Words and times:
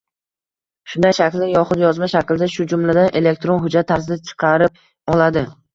shunday 0.93 1.13
shaklda 1.17 1.49
yoxud 1.51 1.83
yozma 1.85 2.09
shaklda, 2.15 2.49
shu 2.57 2.67
jumladan 2.75 3.15
elektron 3.23 3.65
hujjat 3.69 3.93
tarzida 3.95 4.21
chaqirib 4.33 4.85
oladi. 5.17 5.51